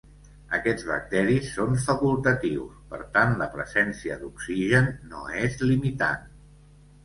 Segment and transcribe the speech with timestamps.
[0.57, 6.29] Aquests bacteris són facultatius, per tant la presència d'oxigen no és limitant.